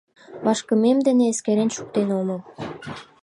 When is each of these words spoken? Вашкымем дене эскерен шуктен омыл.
Вашкымем 0.45 0.97
дене 1.07 1.23
эскерен 1.31 1.69
шуктен 1.75 2.07
омыл. 2.19 2.39